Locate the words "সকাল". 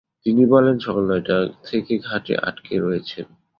0.79-1.03